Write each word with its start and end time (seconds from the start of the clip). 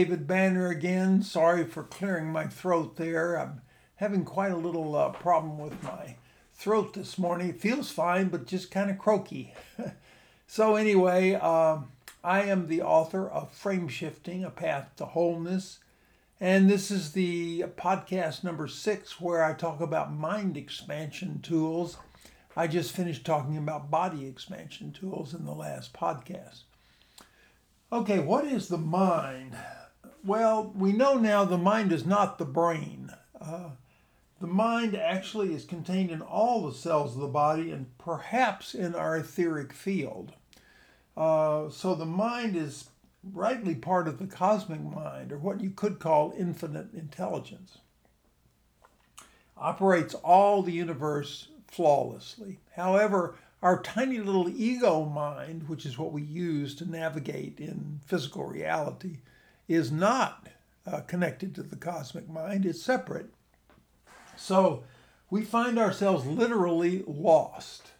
David 0.00 0.26
Banner 0.26 0.68
again. 0.68 1.22
Sorry 1.22 1.62
for 1.62 1.82
clearing 1.82 2.32
my 2.32 2.46
throat 2.46 2.96
there. 2.96 3.38
I'm 3.38 3.60
having 3.96 4.24
quite 4.24 4.50
a 4.50 4.56
little 4.56 4.96
uh, 4.96 5.10
problem 5.10 5.58
with 5.58 5.82
my 5.82 6.16
throat 6.54 6.94
this 6.94 7.18
morning. 7.18 7.50
It 7.50 7.60
feels 7.60 7.90
fine, 7.90 8.28
but 8.28 8.46
just 8.46 8.70
kind 8.70 8.90
of 8.90 8.96
croaky. 8.96 9.52
so, 10.46 10.76
anyway, 10.76 11.38
uh, 11.38 11.80
I 12.24 12.44
am 12.44 12.68
the 12.68 12.80
author 12.80 13.28
of 13.28 13.52
Frame 13.52 13.88
Shifting 13.88 14.42
A 14.42 14.48
Path 14.48 14.88
to 14.96 15.04
Wholeness. 15.04 15.80
And 16.40 16.70
this 16.70 16.90
is 16.90 17.12
the 17.12 17.64
podcast 17.76 18.42
number 18.42 18.68
six 18.68 19.20
where 19.20 19.44
I 19.44 19.52
talk 19.52 19.82
about 19.82 20.14
mind 20.14 20.56
expansion 20.56 21.40
tools. 21.42 21.98
I 22.56 22.68
just 22.68 22.96
finished 22.96 23.26
talking 23.26 23.58
about 23.58 23.90
body 23.90 24.26
expansion 24.26 24.92
tools 24.92 25.34
in 25.34 25.44
the 25.44 25.52
last 25.52 25.92
podcast. 25.92 26.62
Okay, 27.92 28.18
what 28.18 28.46
is 28.46 28.68
the 28.68 28.78
mind? 28.78 29.56
Well, 30.22 30.72
we 30.76 30.92
know 30.92 31.14
now 31.14 31.44
the 31.44 31.56
mind 31.58 31.92
is 31.92 32.04
not 32.04 32.38
the 32.38 32.44
brain. 32.44 33.10
Uh, 33.40 33.70
the 34.40 34.46
mind 34.46 34.94
actually 34.94 35.54
is 35.54 35.64
contained 35.64 36.10
in 36.10 36.20
all 36.20 36.62
the 36.66 36.74
cells 36.74 37.14
of 37.14 37.20
the 37.20 37.28
body 37.28 37.70
and 37.70 37.86
perhaps 37.98 38.74
in 38.74 38.94
our 38.94 39.16
etheric 39.16 39.72
field. 39.72 40.32
Uh, 41.16 41.70
so 41.70 41.94
the 41.94 42.06
mind 42.06 42.56
is 42.56 42.90
rightly 43.22 43.74
part 43.74 44.08
of 44.08 44.18
the 44.18 44.26
cosmic 44.26 44.80
mind, 44.80 45.32
or 45.32 45.38
what 45.38 45.60
you 45.60 45.70
could 45.70 45.98
call 45.98 46.34
infinite 46.36 46.92
intelligence. 46.94 47.78
Operates 49.56 50.14
all 50.14 50.62
the 50.62 50.72
universe 50.72 51.48
flawlessly. 51.66 52.60
However, 52.76 53.36
our 53.62 53.82
tiny 53.82 54.18
little 54.20 54.48
ego 54.48 55.04
mind, 55.04 55.68
which 55.68 55.84
is 55.84 55.98
what 55.98 56.12
we 56.12 56.22
use 56.22 56.74
to 56.76 56.90
navigate 56.90 57.60
in 57.60 58.00
physical 58.06 58.46
reality, 58.46 59.18
is 59.70 59.92
not 59.92 60.48
uh, 60.84 61.00
connected 61.02 61.54
to 61.54 61.62
the 61.62 61.76
cosmic 61.76 62.28
mind, 62.28 62.66
it's 62.66 62.82
separate. 62.82 63.32
So 64.36 64.82
we 65.30 65.44
find 65.44 65.78
ourselves 65.78 66.26
literally 66.26 67.04
lost. 67.06 67.92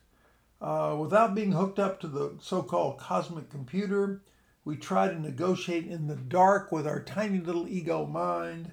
Uh, 0.60 0.96
without 0.98 1.34
being 1.34 1.52
hooked 1.52 1.78
up 1.78 2.00
to 2.00 2.08
the 2.08 2.34
so 2.40 2.60
called 2.60 2.98
cosmic 2.98 3.50
computer, 3.50 4.20
we 4.64 4.76
try 4.76 5.06
to 5.06 5.20
negotiate 5.20 5.86
in 5.86 6.08
the 6.08 6.16
dark 6.16 6.72
with 6.72 6.88
our 6.88 7.00
tiny 7.00 7.38
little 7.38 7.68
ego 7.68 8.04
mind 8.04 8.72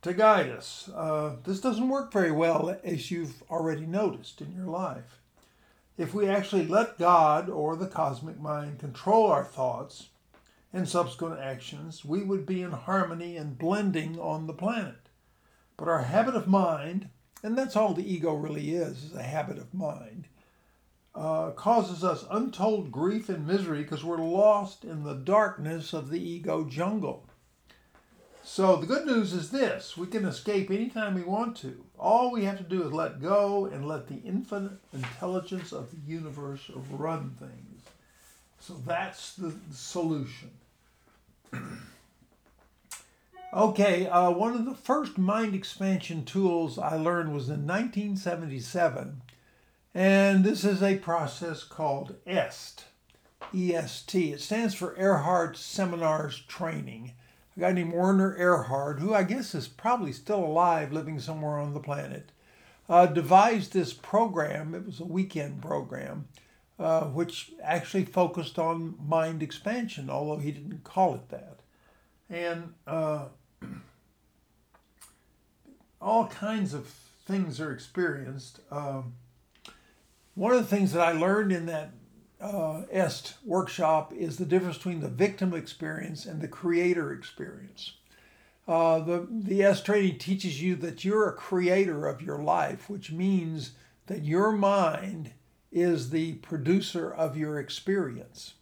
to 0.00 0.14
guide 0.14 0.48
us. 0.48 0.88
Uh, 0.94 1.36
this 1.44 1.60
doesn't 1.60 1.90
work 1.90 2.10
very 2.10 2.32
well, 2.32 2.78
as 2.82 3.10
you've 3.10 3.42
already 3.50 3.84
noticed 3.84 4.40
in 4.40 4.54
your 4.54 4.66
life. 4.66 5.20
If 5.98 6.14
we 6.14 6.28
actually 6.28 6.66
let 6.66 6.98
God 6.98 7.50
or 7.50 7.76
the 7.76 7.86
cosmic 7.86 8.40
mind 8.40 8.78
control 8.78 9.26
our 9.26 9.44
thoughts 9.44 10.08
and 10.76 10.86
subsequent 10.86 11.40
actions, 11.40 12.04
we 12.04 12.22
would 12.22 12.44
be 12.44 12.60
in 12.60 12.70
harmony 12.70 13.38
and 13.38 13.56
blending 13.56 14.20
on 14.20 14.46
the 14.46 14.52
planet. 14.52 15.08
But 15.78 15.88
our 15.88 16.02
habit 16.02 16.34
of 16.34 16.46
mind, 16.46 17.08
and 17.42 17.56
that's 17.56 17.76
all 17.76 17.94
the 17.94 18.12
ego 18.12 18.34
really 18.34 18.74
is, 18.74 19.04
is 19.04 19.14
a 19.14 19.22
habit 19.22 19.56
of 19.56 19.72
mind, 19.72 20.28
uh, 21.14 21.52
causes 21.52 22.04
us 22.04 22.26
untold 22.30 22.92
grief 22.92 23.30
and 23.30 23.46
misery 23.46 23.84
because 23.84 24.04
we're 24.04 24.18
lost 24.18 24.84
in 24.84 25.02
the 25.02 25.14
darkness 25.14 25.94
of 25.94 26.10
the 26.10 26.20
ego 26.20 26.64
jungle. 26.64 27.24
So 28.44 28.76
the 28.76 28.86
good 28.86 29.06
news 29.06 29.32
is 29.32 29.50
this 29.50 29.96
we 29.96 30.06
can 30.06 30.26
escape 30.26 30.70
anytime 30.70 31.14
we 31.14 31.22
want 31.22 31.56
to. 31.58 31.86
All 31.98 32.30
we 32.30 32.44
have 32.44 32.58
to 32.58 32.64
do 32.64 32.86
is 32.86 32.92
let 32.92 33.22
go 33.22 33.64
and 33.64 33.88
let 33.88 34.08
the 34.08 34.20
infinite 34.26 34.78
intelligence 34.92 35.72
of 35.72 35.90
the 35.90 36.12
universe 36.12 36.70
run 36.90 37.34
things. 37.40 37.82
So 38.60 38.74
that's 38.86 39.36
the 39.36 39.54
solution. 39.72 40.50
okay, 43.52 44.06
uh, 44.08 44.30
one 44.30 44.54
of 44.54 44.64
the 44.64 44.74
first 44.74 45.18
mind 45.18 45.54
expansion 45.54 46.24
tools 46.24 46.78
I 46.78 46.96
learned 46.96 47.34
was 47.34 47.48
in 47.48 47.66
1977, 47.66 49.22
and 49.94 50.44
this 50.44 50.64
is 50.64 50.82
a 50.82 50.98
process 50.98 51.64
called 51.64 52.16
EST. 52.26 52.84
EST. 53.54 54.32
It 54.32 54.40
stands 54.40 54.74
for 54.74 54.96
Erhard 54.96 55.56
Seminars 55.56 56.40
Training 56.48 57.12
a 57.56 57.60
guy 57.60 57.72
named 57.72 57.92
Werner 57.92 58.36
Erhard, 58.38 59.00
who 59.00 59.14
I 59.14 59.22
guess 59.22 59.54
is 59.54 59.68
probably 59.68 60.12
still 60.12 60.44
alive, 60.44 60.92
living 60.92 61.18
somewhere 61.18 61.58
on 61.58 61.74
the 61.74 61.80
planet, 61.80 62.30
uh, 62.88 63.06
devised 63.06 63.72
this 63.72 63.92
program. 63.92 64.74
It 64.74 64.84
was 64.84 65.00
a 65.00 65.04
weekend 65.04 65.62
program, 65.62 66.28
uh, 66.78 67.04
which 67.04 67.52
actually 67.62 68.04
focused 68.04 68.58
on 68.58 68.96
mind 69.04 69.42
expansion, 69.42 70.10
although 70.10 70.38
he 70.38 70.52
didn't 70.52 70.84
call 70.84 71.14
it 71.14 71.28
that. 71.30 71.60
And 72.28 72.74
uh, 72.86 73.26
all 76.00 76.26
kinds 76.26 76.74
of 76.74 76.86
things 77.26 77.60
are 77.60 77.72
experienced. 77.72 78.60
Um, 78.70 79.14
one 80.34 80.52
of 80.52 80.58
the 80.58 80.76
things 80.76 80.92
that 80.92 81.00
I 81.00 81.12
learned 81.12 81.50
in 81.50 81.66
that 81.66 81.92
uh, 82.40 82.82
EST 82.92 83.34
workshop 83.44 84.12
is 84.12 84.36
the 84.36 84.44
difference 84.44 84.76
between 84.76 85.00
the 85.00 85.08
victim 85.08 85.54
experience 85.54 86.26
and 86.26 86.40
the 86.40 86.48
creator 86.48 87.12
experience. 87.12 87.94
Uh, 88.68 88.98
the, 88.98 89.26
the 89.30 89.62
EST 89.62 89.86
training 89.86 90.18
teaches 90.18 90.60
you 90.60 90.76
that 90.76 91.04
you're 91.04 91.28
a 91.28 91.32
creator 91.32 92.06
of 92.06 92.20
your 92.20 92.42
life, 92.42 92.90
which 92.90 93.12
means 93.12 93.72
that 94.06 94.24
your 94.24 94.52
mind 94.52 95.32
is 95.72 96.10
the 96.10 96.34
producer 96.34 97.12
of 97.12 97.36
your 97.36 97.58
experience. 97.58 98.54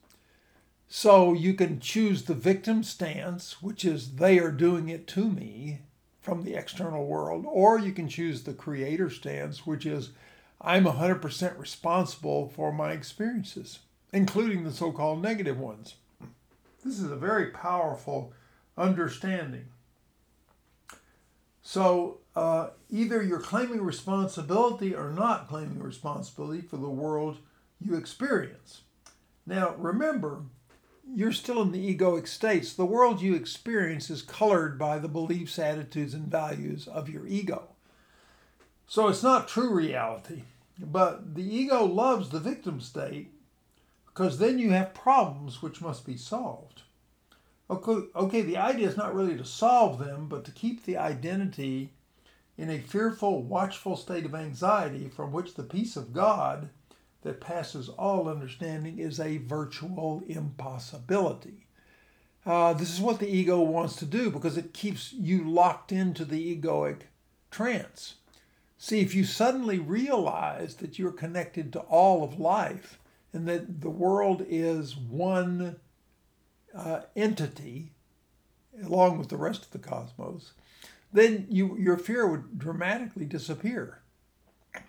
So 0.89 1.33
you 1.33 1.55
can 1.55 1.81
choose 1.81 2.25
the 2.25 2.35
victim 2.35 2.83
stance, 2.83 3.63
which 3.63 3.85
is 3.85 4.17
they 4.17 4.39
are 4.39 4.51
doing 4.51 4.89
it 4.89 5.07
to 5.09 5.29
me 5.29 5.81
from 6.21 6.43
the 6.43 6.55
external 6.55 7.07
world, 7.07 7.45
or 7.47 7.79
you 7.79 7.93
can 7.93 8.09
choose 8.09 8.43
the 8.45 8.55
creator 8.55 9.11
stance, 9.11 9.67
which 9.67 9.85
is 9.85 10.11
I'm 10.61 10.85
100% 10.85 11.59
responsible 11.59 12.49
for 12.49 12.73
my 12.73 12.93
experiences, 12.93 13.81
including 14.13 14.65
the 14.65 14.73
so 14.73 14.93
called 14.93 15.21
negative 15.21 15.59
ones. 15.59 15.97
This 16.85 16.99
is 16.99 17.11
a 17.11 17.17
very 17.17 17.47
powerful 17.51 18.33
understanding. 18.77 19.67
So, 21.61 22.19
uh, 22.37 22.71
either 22.91 23.23
you're 23.23 23.41
claiming 23.41 23.81
responsibility 23.83 24.95
or 24.95 25.11
not 25.11 25.49
claiming 25.49 25.81
responsibility 25.81 26.61
for 26.61 26.77
the 26.77 26.89
world 26.89 27.39
you 27.81 27.95
experience. 27.95 28.83
Now, 29.47 29.75
remember, 29.77 30.43
you're 31.15 31.33
still 31.33 31.63
in 31.63 31.73
the 31.73 31.95
egoic 31.95 32.27
states. 32.27 32.73
The 32.73 32.87
world 32.87 33.21
you 33.21 33.35
experience 33.35 34.11
is 34.11 34.23
colored 34.23 34.79
by 34.79 34.99
the 34.99 35.09
beliefs, 35.09 35.59
attitudes, 35.59 36.15
and 36.15 36.27
values 36.27 36.89
of 36.89 37.09
your 37.09 37.27
ego. 37.27 37.69
So 38.87 39.09
it's 39.09 39.23
not 39.23 39.49
true 39.49 39.73
reality. 39.73 40.43
But 40.79 41.35
the 41.35 41.45
ego 41.45 41.85
loves 41.85 42.31
the 42.31 42.41
victim 42.41 42.81
state 42.81 43.31
because 44.07 44.39
then 44.39 44.59
you 44.59 44.71
have 44.71 44.95
problems 44.95 45.63
which 45.63 45.81
must 45.81 46.05
be 46.05 46.17
solved. 46.17 46.83
Okay, 47.71 48.09
okay, 48.17 48.43
the 48.43 48.57
idea 48.57 48.89
is 48.89 48.97
not 48.97 49.15
really 49.15 49.37
to 49.37 49.45
solve 49.45 49.99
them, 49.99 50.27
but 50.29 50.45
to 50.45 50.51
keep 50.51 50.85
the 50.85 50.97
identity 50.97 51.91
in 52.57 52.71
a 52.71 52.79
fearful, 52.79 53.43
watchful 53.43 53.97
state 53.97 54.25
of 54.25 54.35
anxiety 54.35 55.09
from 55.09 55.33
which 55.33 55.55
the 55.55 55.63
peace 55.63 55.97
of 55.97 56.13
God 56.13 56.71
that 57.23 57.41
passes 57.41 57.89
all 57.89 58.29
understanding 58.29 58.99
is 58.99 59.19
a 59.19 59.39
virtual 59.39 60.23
impossibility. 60.27 61.67
Uh, 62.47 62.75
this 62.75 62.93
is 62.93 63.01
what 63.01 63.19
the 63.19 63.29
ego 63.29 63.61
wants 63.61 63.97
to 63.97 64.05
do 64.05 64.31
because 64.31 64.57
it 64.57 64.75
keeps 64.75 65.13
you 65.13 65.49
locked 65.49 65.91
into 65.91 66.25
the 66.25 66.55
egoic 66.55 67.03
trance. 67.51 68.17
See, 68.77 69.01
if 69.01 69.15
you 69.15 69.25
suddenly 69.25 69.79
realize 69.79 70.75
that 70.77 70.99
you're 70.99 71.13
connected 71.13 71.73
to 71.73 71.81
all 71.81 72.23
of 72.23 72.39
life 72.39 72.99
and 73.33 73.49
that 73.49 73.81
the 73.81 73.91
world 73.91 74.45
is 74.47 74.97
one 74.97 75.77
uh, 76.75 77.01
entity 77.17 77.93
along 78.83 79.19
with 79.19 79.29
the 79.29 79.37
rest 79.37 79.65
of 79.65 79.71
the 79.71 79.79
cosmos, 79.79 80.53
then 81.15 81.47
you, 81.49 81.79
your 81.79 81.97
fear 81.97 82.27
would 82.27 82.59
dramatically 82.59 83.25
disappear. 83.25 84.01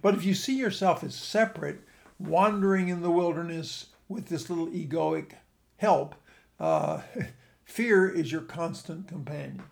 But 0.02 0.16
if 0.16 0.26
you 0.26 0.34
see 0.34 0.58
yourself 0.58 1.04
as 1.04 1.14
separate, 1.14 1.82
wandering 2.18 2.90
in 2.90 3.04
the 3.04 3.12
wilderness 3.12 3.88
with 4.10 4.26
this 4.26 4.50
little 4.50 4.68
egoic 4.68 5.34
help, 5.78 6.16
uh, 6.60 7.02
fear 7.64 8.10
is 8.10 8.32
your 8.32 8.42
constant 8.42 9.08
companion. 9.08 9.64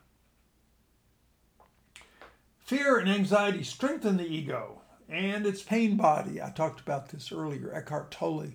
Fear 2.59 2.99
and 2.99 3.09
anxiety 3.09 3.63
strengthen 3.63 4.17
the 4.17 4.31
ego 4.31 4.81
and 5.09 5.47
its 5.47 5.63
pain 5.63 5.97
body. 5.97 6.39
I 6.39 6.51
talked 6.51 6.79
about 6.79 7.09
this 7.09 7.31
earlier. 7.31 7.73
Eckhart 7.73 8.11
Tolle, 8.11 8.53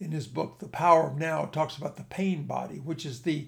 in 0.00 0.10
his 0.10 0.26
book, 0.26 0.58
The 0.58 0.68
Power 0.68 1.10
of 1.10 1.16
Now, 1.16 1.44
talks 1.44 1.76
about 1.76 1.96
the 1.96 2.04
pain 2.04 2.42
body, 2.42 2.76
which 2.76 3.06
is 3.06 3.22
the 3.22 3.46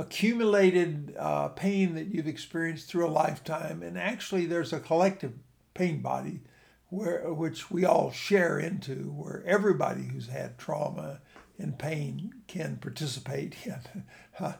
accumulated 0.00 1.14
uh, 1.18 1.48
pain 1.48 1.94
that 1.94 2.06
you've 2.06 2.26
experienced 2.26 2.88
through 2.88 3.06
a 3.06 3.10
lifetime. 3.10 3.82
And 3.82 3.98
actually, 3.98 4.46
there's 4.46 4.72
a 4.72 4.80
collective 4.80 5.34
pain 5.74 6.00
body 6.00 6.40
where, 6.88 7.32
which 7.32 7.70
we 7.70 7.84
all 7.84 8.10
share 8.10 8.58
into, 8.58 9.12
where 9.12 9.44
everybody 9.46 10.04
who's 10.04 10.28
had 10.28 10.58
trauma 10.58 11.20
and 11.58 11.78
pain 11.78 12.32
can 12.46 12.76
participate 12.76 13.54
in. 13.64 14.04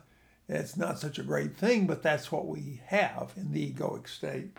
It's 0.52 0.76
not 0.76 0.98
such 0.98 1.16
a 1.20 1.22
great 1.22 1.56
thing, 1.56 1.86
but 1.86 2.02
that's 2.02 2.32
what 2.32 2.48
we 2.48 2.80
have 2.86 3.32
in 3.36 3.52
the 3.52 3.72
egoic 3.72 4.08
state. 4.08 4.50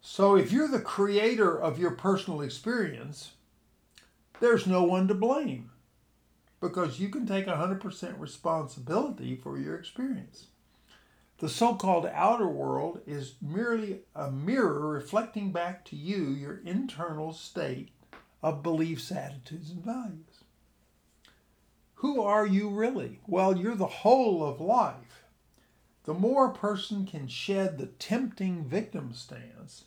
So 0.00 0.36
if 0.36 0.52
you're 0.52 0.68
the 0.68 0.78
creator 0.78 1.60
of 1.60 1.80
your 1.80 1.90
personal 1.90 2.40
experience, 2.40 3.32
there's 4.38 4.64
no 4.64 4.84
one 4.84 5.08
to 5.08 5.14
blame 5.14 5.72
because 6.68 6.98
you 6.98 7.08
can 7.08 7.26
take 7.26 7.46
100% 7.46 8.18
responsibility 8.18 9.36
for 9.36 9.56
your 9.56 9.76
experience. 9.76 10.48
The 11.38 11.48
so 11.48 11.74
called 11.74 12.06
outer 12.06 12.48
world 12.48 13.02
is 13.06 13.34
merely 13.40 14.00
a 14.14 14.30
mirror 14.30 14.88
reflecting 14.88 15.52
back 15.52 15.84
to 15.86 15.96
you 15.96 16.30
your 16.30 16.60
internal 16.64 17.32
state 17.32 17.90
of 18.42 18.64
beliefs, 18.64 19.12
attitudes, 19.12 19.70
and 19.70 19.84
values. 19.84 20.44
Who 21.96 22.20
are 22.22 22.46
you 22.46 22.68
really? 22.68 23.20
Well, 23.26 23.56
you're 23.56 23.76
the 23.76 23.86
whole 23.86 24.42
of 24.42 24.60
life. 24.60 25.24
The 26.04 26.14
more 26.14 26.46
a 26.46 26.54
person 26.54 27.06
can 27.06 27.28
shed 27.28 27.78
the 27.78 27.86
tempting 27.86 28.64
victim 28.64 29.12
stance, 29.12 29.84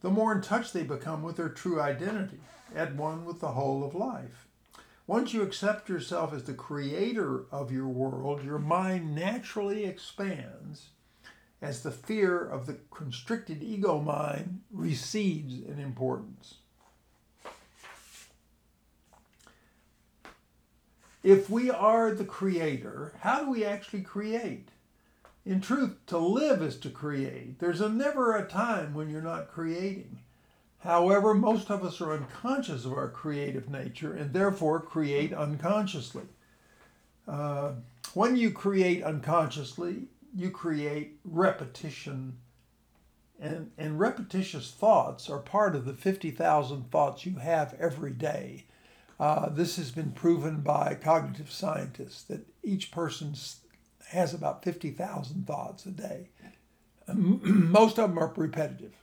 the 0.00 0.10
more 0.10 0.32
in 0.32 0.42
touch 0.42 0.72
they 0.72 0.82
become 0.82 1.22
with 1.22 1.36
their 1.36 1.48
true 1.48 1.80
identity, 1.80 2.40
at 2.74 2.94
one 2.94 3.24
with 3.24 3.40
the 3.40 3.52
whole 3.52 3.84
of 3.84 3.94
life. 3.94 4.47
Once 5.08 5.32
you 5.32 5.40
accept 5.40 5.88
yourself 5.88 6.34
as 6.34 6.44
the 6.44 6.52
creator 6.52 7.46
of 7.50 7.72
your 7.72 7.88
world, 7.88 8.44
your 8.44 8.58
mind 8.58 9.14
naturally 9.14 9.86
expands 9.86 10.90
as 11.62 11.82
the 11.82 11.90
fear 11.90 12.38
of 12.46 12.66
the 12.66 12.76
constricted 12.90 13.62
ego 13.62 13.98
mind 13.98 14.60
recedes 14.70 15.54
in 15.54 15.78
importance. 15.80 16.56
If 21.22 21.48
we 21.48 21.70
are 21.70 22.12
the 22.12 22.26
creator, 22.26 23.14
how 23.20 23.44
do 23.44 23.50
we 23.50 23.64
actually 23.64 24.02
create? 24.02 24.68
In 25.46 25.62
truth, 25.62 25.96
to 26.08 26.18
live 26.18 26.60
is 26.60 26.76
to 26.80 26.90
create. 26.90 27.60
There's 27.60 27.80
a 27.80 27.88
never 27.88 28.36
a 28.36 28.46
time 28.46 28.92
when 28.92 29.08
you're 29.08 29.22
not 29.22 29.48
creating. 29.48 30.18
However, 30.80 31.34
most 31.34 31.70
of 31.70 31.84
us 31.84 32.00
are 32.00 32.12
unconscious 32.12 32.84
of 32.84 32.92
our 32.92 33.08
creative 33.08 33.68
nature 33.68 34.14
and 34.14 34.32
therefore 34.32 34.80
create 34.80 35.32
unconsciously. 35.32 36.26
Uh, 37.26 37.72
when 38.14 38.36
you 38.36 38.50
create 38.50 39.02
unconsciously, 39.02 40.04
you 40.34 40.50
create 40.50 41.18
repetition, 41.24 42.38
and, 43.40 43.70
and 43.76 43.98
repetitious 43.98 44.70
thoughts 44.70 45.28
are 45.28 45.38
part 45.38 45.74
of 45.74 45.84
the 45.84 45.94
50,000 45.94 46.90
thoughts 46.90 47.26
you 47.26 47.36
have 47.36 47.74
every 47.78 48.12
day. 48.12 48.64
Uh, 49.18 49.48
this 49.48 49.76
has 49.76 49.90
been 49.90 50.12
proven 50.12 50.60
by 50.60 50.94
cognitive 50.94 51.50
scientists 51.50 52.22
that 52.22 52.46
each 52.62 52.92
person 52.92 53.34
has 54.10 54.32
about 54.32 54.62
50,000 54.62 55.46
thoughts 55.46 55.86
a 55.86 55.90
day. 55.90 56.28
Most 57.12 57.98
of 57.98 58.10
them 58.10 58.18
are 58.18 58.32
repetitive. 58.36 58.94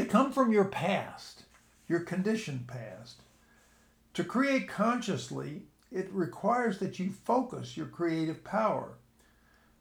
They 0.00 0.06
come 0.06 0.32
from 0.32 0.50
your 0.50 0.64
past, 0.64 1.42
your 1.86 2.00
conditioned 2.00 2.66
past. 2.66 3.20
To 4.14 4.24
create 4.24 4.66
consciously, 4.66 5.64
it 5.92 6.08
requires 6.10 6.78
that 6.78 6.98
you 6.98 7.10
focus 7.10 7.76
your 7.76 7.84
creative 7.84 8.42
power. 8.42 8.94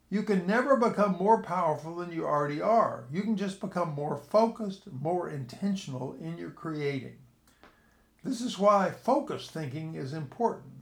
You 0.09 0.23
can 0.23 0.45
never 0.45 0.75
become 0.75 1.13
more 1.13 1.41
powerful 1.41 1.95
than 1.95 2.11
you 2.11 2.25
already 2.25 2.61
are. 2.61 3.05
You 3.09 3.21
can 3.21 3.37
just 3.37 3.61
become 3.61 3.93
more 3.93 4.17
focused, 4.17 4.91
more 4.91 5.29
intentional 5.29 6.17
in 6.19 6.37
your 6.37 6.51
creating. 6.51 7.15
This 8.21 8.41
is 8.41 8.59
why 8.59 8.91
focused 8.91 9.51
thinking 9.51 9.95
is 9.95 10.11
important. 10.11 10.81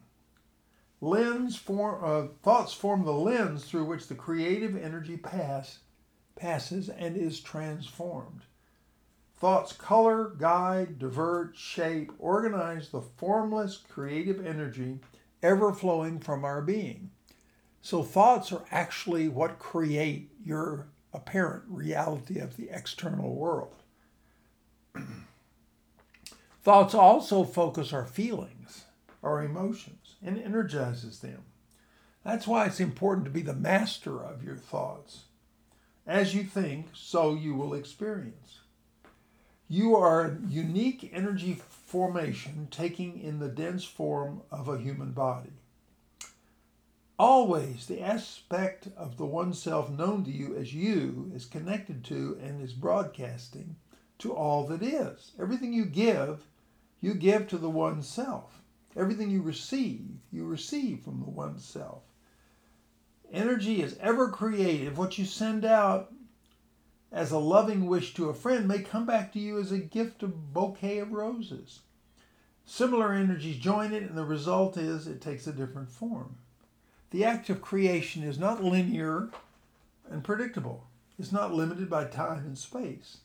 Lens 1.00 1.56
form, 1.56 2.04
uh, 2.04 2.34
thoughts 2.42 2.74
form 2.74 3.06
the 3.06 3.14
lens 3.14 3.66
through 3.66 3.86
which 3.86 4.08
the 4.08 4.16
creative 4.16 4.76
energy 4.76 5.16
pass, 5.16 5.78
passes 6.36 6.90
and 6.90 7.16
is 7.16 7.40
transformed. 7.40 8.42
Thoughts 9.40 9.72
color, 9.72 10.30
guide, 10.40 10.98
divert, 10.98 11.56
shape, 11.56 12.12
organize 12.18 12.90
the 12.90 13.02
formless 13.02 13.78
creative 13.78 14.44
energy 14.44 15.00
ever 15.44 15.72
flowing 15.72 16.20
from 16.20 16.44
our 16.44 16.62
being. 16.62 17.12
So, 17.82 18.02
thoughts 18.02 18.52
are 18.52 18.66
actually 18.72 19.30
what 19.30 19.60
create 19.60 20.32
your 20.44 20.88
apparent 21.14 21.66
reality 21.68 22.40
of 22.40 22.58
the 22.58 22.70
external 22.70 23.36
world. 23.36 23.76
thoughts 26.64 26.96
also 26.96 27.44
focus 27.44 27.94
our 27.94 28.06
feelings, 28.06 28.86
our 29.22 29.44
emotions, 29.44 30.16
and 30.24 30.42
energizes 30.42 31.20
them. 31.20 31.44
That's 32.26 32.48
why 32.48 32.66
it's 32.66 32.80
important 32.80 33.26
to 33.26 33.32
be 33.32 33.42
the 33.42 33.54
master 33.54 34.20
of 34.22 34.44
your 34.44 34.58
thoughts. 34.58 35.26
As 36.08 36.34
you 36.34 36.44
think, 36.44 36.88
so 36.94 37.36
you 37.36 37.54
will 37.54 37.74
experience. 37.74 38.57
You 39.70 39.98
are 39.98 40.26
a 40.26 40.38
unique 40.48 41.10
energy 41.14 41.62
formation 41.70 42.70
taking 42.72 43.20
in 43.20 43.40
the 43.40 43.50
dense 43.50 43.84
form 43.84 44.42
of 44.50 44.70
a 44.70 44.78
human 44.78 45.12
body. 45.12 45.52
Always 47.20 47.88
the 47.88 48.02
aspect 48.02 48.88
of 48.96 49.18
the 49.18 49.26
oneself 49.26 49.90
known 49.90 50.24
to 50.24 50.32
you 50.32 50.56
as 50.56 50.74
you 50.74 51.32
is 51.36 51.46
connected 51.46 52.06
to 52.06 52.40
and 52.42 52.62
is 52.62 52.72
broadcasting 52.72 53.76
to 54.20 54.34
all 54.34 54.66
that 54.68 54.82
is. 54.82 55.32
Everything 55.38 55.74
you 55.74 55.84
give, 55.84 56.48
you 57.02 57.14
give 57.14 57.48
to 57.50 57.58
the 57.58 57.70
one 57.70 58.02
self. 58.04 58.62
Everything 58.96 59.30
you 59.30 59.42
receive, 59.42 60.06
you 60.32 60.46
receive 60.46 61.02
from 61.02 61.20
the 61.20 61.30
one 61.30 61.60
self. 61.60 62.04
Energy 63.34 63.82
is 63.82 63.98
ever 64.00 64.30
creative. 64.30 64.98
What 64.98 65.18
you 65.18 65.26
send 65.26 65.66
out 65.66 66.14
as 67.12 67.32
a 67.32 67.38
loving 67.38 67.88
wish 67.88 68.14
to 68.14 68.30
a 68.30 68.34
friend 68.34 68.68
may 68.68 68.80
come 68.80 69.06
back 69.06 69.32
to 69.34 69.40
you 69.40 69.60
as 69.60 69.72
a 69.72 69.78
gift 69.78 70.24
of 70.24 70.54
bouquet 70.54 71.00
of 71.00 71.12
roses. 71.12 71.80
Similar 72.66 73.14
energies 73.14 73.58
join 73.58 73.94
it, 73.94 74.04
and 74.04 74.18
the 74.18 74.26
result 74.26 74.76
is 74.76 75.08
it 75.08 75.22
takes 75.22 75.48
a 75.48 75.54
different 75.54 75.90
form. 75.90 76.36
The 77.12 77.24
act 77.24 77.50
of 77.50 77.62
creation 77.62 78.24
is 78.24 78.38
not 78.38 78.64
linear 78.64 79.30
and 80.10 80.24
predictable. 80.24 80.84
It's 81.18 81.32
not 81.32 81.54
limited 81.54 81.90
by 81.90 82.06
time 82.06 82.40
and 82.40 82.58
space. 82.58 83.18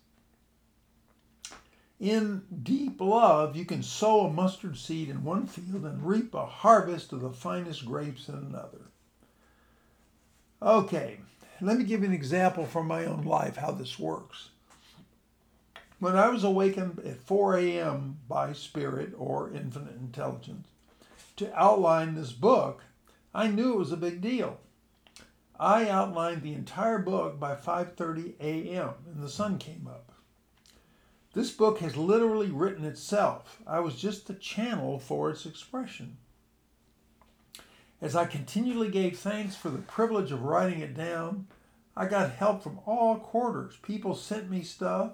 In 1.99 2.43
deep 2.63 3.01
love, 3.01 3.57
you 3.57 3.65
can 3.65 3.83
sow 3.83 4.27
a 4.27 4.33
mustard 4.33 4.77
seed 4.77 5.09
in 5.09 5.25
one 5.25 5.47
field 5.47 5.85
and 5.85 6.07
reap 6.07 6.35
a 6.35 6.47
harvest 6.47 7.13
of 7.13 7.21
the 7.21 7.31
finest 7.31 7.87
grapes 7.87 8.29
in 8.29 8.35
another. 8.35 8.81
Okay, 10.61 11.19
let 11.63 11.79
me 11.79 11.85
give 11.85 12.01
you 12.01 12.09
an 12.09 12.13
example 12.13 12.67
from 12.67 12.89
my 12.89 13.05
own 13.05 13.23
life 13.23 13.57
how 13.57 13.71
this 13.71 13.99
works. 13.99 14.49
When 16.01 16.17
I 16.17 16.29
was 16.29 16.43
awakened 16.43 16.99
at 17.07 17.23
4 17.23 17.57
a.m. 17.59 18.19
by 18.29 18.53
spirit 18.53 19.13
or 19.17 19.53
infinite 19.53 19.95
intelligence 19.95 20.67
to 21.37 21.55
outline 21.57 22.15
this 22.15 22.33
book, 22.33 22.83
I 23.33 23.47
knew 23.47 23.75
it 23.75 23.79
was 23.79 23.93
a 23.93 23.97
big 23.97 24.21
deal. 24.21 24.59
I 25.59 25.89
outlined 25.89 26.43
the 26.43 26.55
entire 26.55 26.99
book 26.99 27.39
by 27.39 27.55
5:30 27.55 28.35
a.m. 28.41 28.95
and 29.07 29.23
the 29.23 29.29
sun 29.29 29.59
came 29.59 29.87
up. 29.89 30.11
This 31.35 31.53
book 31.53 31.79
has 31.79 31.97
literally 31.97 32.51
written 32.51 32.85
itself. 32.85 33.63
I 33.65 33.79
was 33.79 33.95
just 33.95 34.27
the 34.27 34.35
channel 34.35 34.99
for 34.99 35.31
its 35.31 35.47
expression. 35.47 36.17
As 38.03 38.17
I 38.17 38.25
continually 38.25 38.91
gave 38.91 39.17
thanks 39.17 39.55
for 39.55 39.71
the 39.71 39.79
privilege 39.79 40.33
of 40.33 40.43
writing 40.43 40.81
it 40.81 40.93
down, 40.93 41.47
I 41.97 42.07
got 42.07 42.33
help 42.33 42.61
from 42.61 42.81
all 42.85 43.17
quarters. 43.17 43.77
People 43.81 44.17
sent 44.17 44.51
me 44.51 44.65
stuff, 44.65 45.13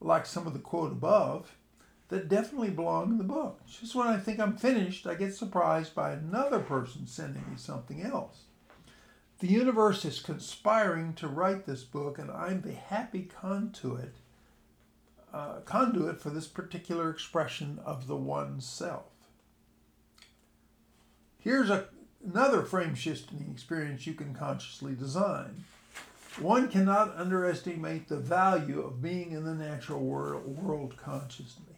like 0.00 0.24
some 0.24 0.46
of 0.46 0.52
the 0.52 0.60
quote 0.60 0.92
above, 0.92 1.56
that 2.10 2.28
definitely 2.28 2.70
belong 2.70 3.10
in 3.10 3.18
the 3.18 3.24
book. 3.24 3.66
Just 3.66 3.96
when 3.96 4.06
I 4.06 4.18
think 4.18 4.38
I'm 4.38 4.56
finished, 4.56 5.08
I 5.08 5.14
get 5.14 5.34
surprised 5.34 5.92
by 5.96 6.12
another 6.12 6.60
person 6.60 7.08
sending 7.08 7.42
me 7.50 7.56
something 7.56 8.00
else. 8.00 8.42
The 9.40 9.48
universe 9.48 10.04
is 10.04 10.20
conspiring 10.20 11.14
to 11.14 11.26
write 11.26 11.66
this 11.66 11.82
book, 11.82 12.20
and 12.20 12.30
I'm 12.30 12.60
the 12.60 12.74
happy 12.74 13.28
conduit, 13.40 14.14
uh, 15.32 15.62
conduit 15.64 16.20
for 16.20 16.30
this 16.30 16.46
particular 16.46 17.10
expression 17.10 17.80
of 17.84 18.06
the 18.06 18.16
one 18.16 18.60
self. 18.60 19.06
Here's 21.40 21.68
a 21.68 21.88
another 22.24 22.62
frame 22.62 22.94
shifting 22.94 23.48
experience 23.52 24.06
you 24.06 24.14
can 24.14 24.34
consciously 24.34 24.94
design. 24.94 25.64
One 26.40 26.68
cannot 26.68 27.16
underestimate 27.16 28.08
the 28.08 28.16
value 28.16 28.80
of 28.80 29.00
being 29.00 29.32
in 29.32 29.44
the 29.44 29.54
natural 29.54 30.00
world, 30.00 30.44
world 30.44 30.96
consciously. 30.96 31.76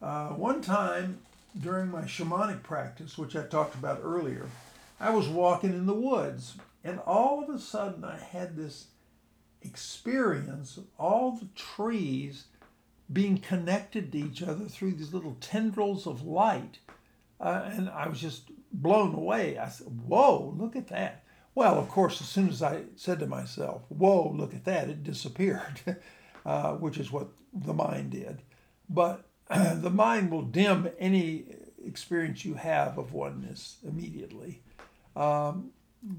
Uh, 0.00 0.28
one 0.28 0.62
time 0.62 1.18
during 1.60 1.90
my 1.90 2.02
shamanic 2.02 2.62
practice, 2.62 3.18
which 3.18 3.36
I 3.36 3.42
talked 3.42 3.74
about 3.74 4.00
earlier, 4.02 4.46
I 4.98 5.10
was 5.10 5.28
walking 5.28 5.70
in 5.70 5.86
the 5.86 5.94
woods, 5.94 6.54
and 6.82 6.98
all 7.00 7.42
of 7.42 7.54
a 7.54 7.58
sudden 7.58 8.04
I 8.04 8.18
had 8.18 8.56
this 8.56 8.86
experience 9.62 10.76
of 10.76 10.84
all 10.98 11.32
the 11.32 11.48
trees 11.54 12.44
being 13.12 13.38
connected 13.38 14.12
to 14.12 14.18
each 14.18 14.42
other 14.42 14.64
through 14.64 14.92
these 14.92 15.12
little 15.12 15.36
tendrils 15.40 16.06
of 16.06 16.26
light. 16.26 16.78
Uh, 17.38 17.68
and 17.72 17.90
I 17.90 18.08
was 18.08 18.20
just 18.20 18.50
blown 18.82 19.14
away. 19.14 19.58
I 19.58 19.68
said, 19.68 19.88
Whoa, 20.06 20.54
look 20.56 20.76
at 20.76 20.88
that. 20.88 21.24
Well, 21.54 21.78
of 21.78 21.88
course, 21.88 22.20
as 22.20 22.28
soon 22.28 22.48
as 22.48 22.62
I 22.62 22.82
said 22.96 23.18
to 23.20 23.26
myself, 23.26 23.82
Whoa, 23.88 24.30
look 24.30 24.54
at 24.54 24.64
that, 24.64 24.88
it 24.88 25.02
disappeared, 25.02 25.80
uh, 26.46 26.72
which 26.74 26.98
is 26.98 27.10
what 27.10 27.28
the 27.52 27.74
mind 27.74 28.10
did. 28.10 28.42
But 28.88 29.24
the 29.48 29.90
mind 29.90 30.30
will 30.30 30.42
dim 30.42 30.88
any 30.98 31.46
experience 31.84 32.44
you 32.44 32.54
have 32.54 32.98
of 32.98 33.12
oneness 33.12 33.76
immediately 33.86 34.62
um, 35.14 35.70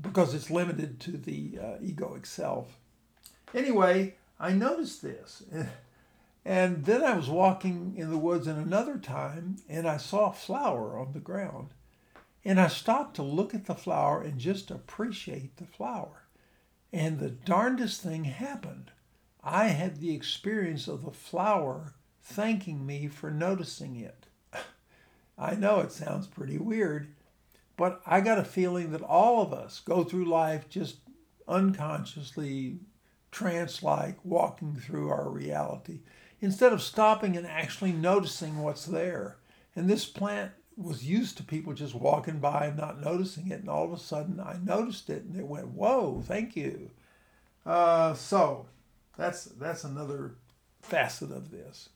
because 0.02 0.34
it's 0.34 0.50
limited 0.50 1.00
to 1.02 1.12
the 1.12 1.60
uh, 1.62 1.78
egoic 1.84 2.26
self. 2.26 2.78
Anyway, 3.54 4.16
I 4.40 4.54
noticed 4.54 5.02
this. 5.02 5.44
And 6.48 6.86
then 6.86 7.04
I 7.04 7.14
was 7.14 7.28
walking 7.28 7.96
in 7.98 8.10
the 8.10 8.18
woods 8.18 8.48
in 8.48 8.56
another 8.56 8.98
time 8.98 9.58
and 9.68 9.86
I 9.86 9.98
saw 9.98 10.30
a 10.30 10.34
flower 10.34 10.98
on 10.98 11.12
the 11.12 11.20
ground. 11.20 11.72
And 12.46 12.60
I 12.60 12.68
stopped 12.68 13.16
to 13.16 13.24
look 13.24 13.54
at 13.54 13.66
the 13.66 13.76
flower 13.76 14.22
and 14.22 14.40
just 14.40 14.72
appreciate 14.72 15.58
the 15.58 15.66
flower. 15.66 16.28
And 16.94 17.20
the 17.20 17.30
darndest 17.30 18.02
thing 18.02 18.26
happened. 18.26 18.92
I 19.44 19.68
had 19.68 20.00
the 20.00 20.14
experience 20.14 20.88
of 20.88 21.04
the 21.04 21.12
flower 21.12 21.96
thanking 22.22 22.86
me 22.86 23.08
for 23.08 23.32
noticing 23.32 23.96
it. 23.96 24.28
I 25.38 25.56
know 25.56 25.80
it 25.80 25.92
sounds 25.92 26.28
pretty 26.28 26.58
weird, 26.58 27.08
but 27.76 28.02
I 28.06 28.22
got 28.22 28.40
a 28.40 28.44
feeling 28.44 28.92
that 28.92 29.02
all 29.02 29.42
of 29.42 29.54
us 29.54 29.80
go 29.80 30.04
through 30.04 30.26
life 30.26 30.68
just 30.70 30.98
unconsciously, 31.48 32.80
trance 33.32 33.84
like, 33.84 34.18
walking 34.24 34.76
through 34.76 35.10
our 35.10 35.30
reality 35.30 36.00
instead 36.42 36.74
of 36.74 36.82
stopping 36.82 37.36
and 37.36 37.48
actually 37.48 37.92
noticing 37.92 38.60
what's 38.60 38.86
there. 38.86 39.38
And 39.76 39.90
this 39.90 40.06
plant 40.06 40.52
was 40.78 41.04
used 41.04 41.38
to 41.38 41.44
people 41.44 41.74
just 41.74 41.96
walking 41.96 42.40
by 42.40 42.68
and 42.68 42.78
not 42.78 43.02
noticing 43.02 43.50
it. 43.50 43.60
And 43.60 43.70
all 43.70 43.84
of 43.86 43.94
a 43.94 43.98
sudden 43.98 44.40
I 44.40 44.58
noticed 44.64 45.10
it 45.10 45.24
and 45.24 45.36
it 45.36 45.48
went, 45.48 45.70
whoa, 45.70 46.22
thank 46.26 46.56
you. 46.56 46.92
Uh, 47.66 48.14
so 48.14 48.68
that's, 49.18 49.46
that's 49.46 49.84
another 49.84 50.36
facet 50.82 51.32
of 51.32 51.52
this. 51.52 51.90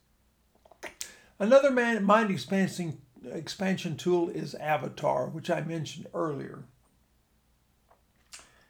Another 1.40 1.72
man, 1.72 2.04
mind 2.04 2.32
expansion, 2.32 3.00
expansion 3.32 3.98
tool 3.98 4.30
is 4.30 4.56
Avatar, 4.56 5.28
which 5.28 5.50
I 5.50 5.62
mentioned 5.62 6.08
earlier. 6.14 6.64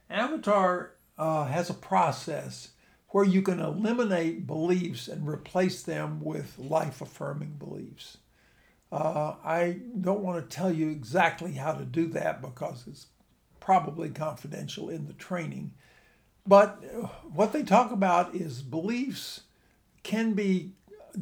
Avatar 0.09 0.91
uh, 1.17 1.45
has 1.45 1.69
a 1.69 1.73
process 1.73 2.69
where 3.09 3.25
you 3.25 3.41
can 3.41 3.59
eliminate 3.59 4.47
beliefs 4.47 5.07
and 5.07 5.27
replace 5.27 5.83
them 5.83 6.21
with 6.21 6.57
life 6.57 7.01
affirming 7.01 7.55
beliefs. 7.59 8.17
Uh, 8.91 9.35
I 9.43 9.79
don't 9.99 10.21
want 10.21 10.49
to 10.49 10.55
tell 10.55 10.71
you 10.71 10.89
exactly 10.89 11.53
how 11.53 11.73
to 11.73 11.85
do 11.85 12.07
that 12.07 12.41
because 12.41 12.85
it's 12.87 13.07
probably 13.59 14.09
confidential 14.09 14.89
in 14.89 15.07
the 15.07 15.13
training. 15.13 15.71
But 16.45 16.83
what 17.23 17.53
they 17.53 17.63
talk 17.63 17.91
about 17.91 18.35
is 18.35 18.61
beliefs 18.61 19.41
can 20.03 20.33
be 20.33 20.73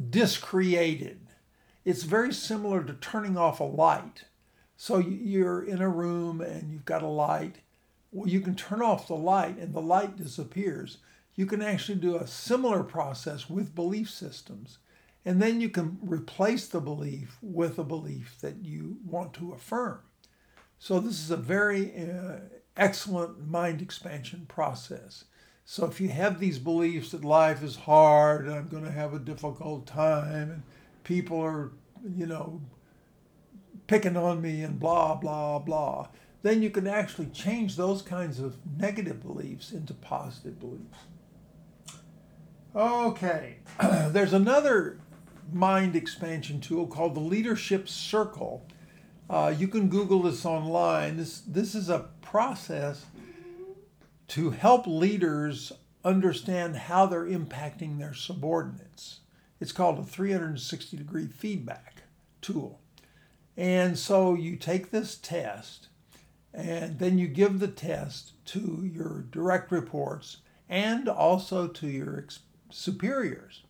discreated. 0.08 1.20
It's 1.84 2.02
very 2.02 2.32
similar 2.32 2.82
to 2.82 2.94
turning 2.94 3.36
off 3.36 3.60
a 3.60 3.64
light. 3.64 4.24
So 4.76 4.98
you're 4.98 5.62
in 5.62 5.80
a 5.80 5.88
room 5.88 6.40
and 6.40 6.72
you've 6.72 6.84
got 6.84 7.02
a 7.02 7.08
light. 7.08 7.56
Well, 8.10 8.28
you 8.28 8.40
can 8.40 8.56
turn 8.56 8.82
off 8.82 9.06
the 9.06 9.14
light 9.14 9.58
and 9.58 9.74
the 9.74 9.80
light 9.80 10.16
disappears 10.16 10.98
you 11.40 11.46
can 11.46 11.62
actually 11.62 11.98
do 11.98 12.16
a 12.16 12.26
similar 12.26 12.82
process 12.82 13.48
with 13.48 13.74
belief 13.74 14.10
systems. 14.10 14.76
And 15.24 15.40
then 15.40 15.60
you 15.60 15.68
can 15.68 15.98
replace 16.00 16.66
the 16.66 16.80
belief 16.80 17.36
with 17.42 17.78
a 17.78 17.84
belief 17.84 18.36
that 18.40 18.64
you 18.64 18.96
want 19.04 19.34
to 19.34 19.52
affirm. 19.52 20.00
So, 20.78 20.98
this 20.98 21.20
is 21.20 21.30
a 21.30 21.36
very 21.36 21.92
uh, 21.94 22.36
excellent 22.76 23.46
mind 23.46 23.82
expansion 23.82 24.46
process. 24.48 25.24
So, 25.66 25.84
if 25.84 26.00
you 26.00 26.08
have 26.08 26.40
these 26.40 26.58
beliefs 26.58 27.10
that 27.10 27.22
life 27.22 27.62
is 27.62 27.76
hard 27.76 28.46
and 28.46 28.54
I'm 28.54 28.68
going 28.68 28.84
to 28.84 28.90
have 28.90 29.12
a 29.12 29.18
difficult 29.18 29.86
time 29.86 30.50
and 30.50 30.62
people 31.04 31.38
are, 31.38 31.72
you 32.16 32.26
know, 32.26 32.62
picking 33.86 34.16
on 34.16 34.40
me 34.40 34.62
and 34.62 34.80
blah, 34.80 35.16
blah, 35.16 35.58
blah, 35.58 36.08
then 36.42 36.62
you 36.62 36.70
can 36.70 36.86
actually 36.86 37.26
change 37.26 37.76
those 37.76 38.00
kinds 38.00 38.40
of 38.40 38.56
negative 38.78 39.22
beliefs 39.22 39.72
into 39.72 39.92
positive 39.92 40.58
beliefs. 40.58 40.98
Okay, 42.74 43.56
there's 43.80 44.32
another 44.32 44.98
mind 45.52 45.96
expansion 45.96 46.60
tool 46.60 46.86
called 46.86 47.14
the 47.14 47.20
Leadership 47.20 47.88
Circle. 47.88 48.66
Uh, 49.28 49.54
you 49.56 49.68
can 49.68 49.88
Google 49.88 50.22
this 50.22 50.44
online. 50.44 51.16
This 51.16 51.40
this 51.40 51.74
is 51.74 51.88
a 51.88 52.08
process 52.20 53.06
to 54.28 54.50
help 54.50 54.86
leaders 54.86 55.72
understand 56.04 56.76
how 56.76 57.06
they're 57.06 57.26
impacting 57.26 57.98
their 57.98 58.14
subordinates. 58.14 59.20
It's 59.60 59.72
called 59.72 59.98
a 59.98 60.04
360 60.04 60.96
degree 60.96 61.26
feedback 61.26 62.02
tool. 62.40 62.80
And 63.56 63.98
so 63.98 64.34
you 64.34 64.56
take 64.56 64.90
this 64.90 65.16
test 65.16 65.88
and 66.52 66.98
then 66.98 67.18
you 67.18 67.28
give 67.28 67.60
the 67.60 67.68
test 67.68 68.32
to 68.46 68.88
your 68.92 69.26
direct 69.30 69.70
reports 69.70 70.38
and 70.68 71.08
also 71.08 71.66
to 71.66 71.86
your 71.86 72.24
superiors. 72.70 73.62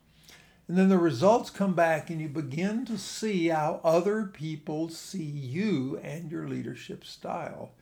And 0.70 0.78
then 0.78 0.88
the 0.88 0.98
results 0.98 1.50
come 1.50 1.74
back, 1.74 2.10
and 2.10 2.20
you 2.20 2.28
begin 2.28 2.84
to 2.84 2.96
see 2.96 3.48
how 3.48 3.80
other 3.82 4.26
people 4.26 4.88
see 4.88 5.24
you 5.24 5.98
and 6.00 6.30
your 6.30 6.46
leadership 6.46 7.04
style. 7.04 7.72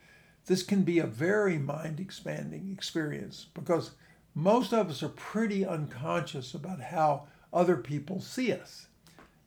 This 0.47 0.63
can 0.63 0.85
be 0.85 0.99
a 0.99 1.07
very 1.07 1.59
mind 1.59 2.01
expanding 2.01 2.73
experience 2.73 3.45
because 3.53 3.91
most 4.35 4.73
of 4.73 4.89
us 4.89 5.03
are 5.03 5.11
pretty 5.11 5.67
unconscious 5.67 6.55
about 6.55 6.81
how 6.81 7.25
other 7.53 7.77
people 7.77 8.23
see 8.23 8.55
us. 8.55 8.87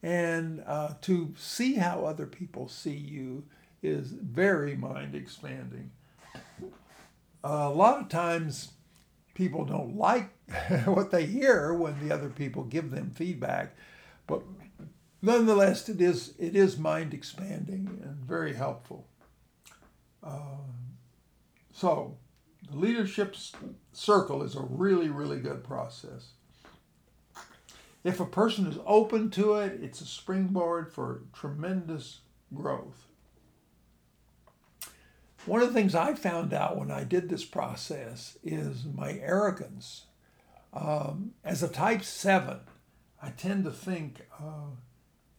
And 0.04 0.62
uh, 0.64 0.94
to 1.00 1.34
see 1.36 1.74
how 1.74 2.04
other 2.04 2.26
people 2.26 2.68
see 2.68 2.94
you 2.94 3.42
is 3.82 4.12
very 4.12 4.76
mind 4.76 5.16
expanding. 5.16 5.90
Uh, 6.32 6.38
a 7.42 7.74
lot 7.74 8.00
of 8.00 8.08
times, 8.08 8.68
people 9.34 9.64
don't 9.64 9.96
like 9.96 10.30
what 10.84 11.10
they 11.10 11.26
hear 11.26 11.72
when 11.72 12.06
the 12.06 12.14
other 12.14 12.28
people 12.28 12.64
give 12.64 12.90
them 12.90 13.10
feedback. 13.10 13.74
But 14.26 14.42
nonetheless, 15.20 15.88
it 15.88 16.00
is 16.00 16.34
it 16.38 16.56
is 16.56 16.78
mind 16.78 17.14
expanding 17.14 18.00
and 18.02 18.16
very 18.16 18.54
helpful. 18.54 19.06
Uh, 20.22 20.58
so, 21.72 22.16
the 22.70 22.76
leadership 22.76 23.34
circle 23.92 24.42
is 24.42 24.54
a 24.54 24.62
really 24.62 25.08
really 25.08 25.40
good 25.40 25.64
process. 25.64 26.30
If 28.04 28.18
a 28.18 28.26
person 28.26 28.66
is 28.66 28.78
open 28.84 29.30
to 29.30 29.54
it, 29.54 29.80
it's 29.80 30.00
a 30.00 30.06
springboard 30.06 30.92
for 30.92 31.22
tremendous 31.32 32.20
growth. 32.52 33.06
One 35.44 35.60
of 35.60 35.68
the 35.68 35.74
things 35.74 35.96
I 35.96 36.14
found 36.14 36.52
out 36.52 36.76
when 36.76 36.92
I 36.92 37.02
did 37.02 37.28
this 37.28 37.44
process 37.44 38.38
is 38.44 38.84
my 38.84 39.14
arrogance. 39.14 40.06
Um, 40.72 41.32
as 41.44 41.64
a 41.64 41.68
type 41.68 42.04
7, 42.04 42.60
I 43.20 43.30
tend 43.30 43.64
to 43.64 43.72
think 43.72 44.28
uh, 44.40 44.70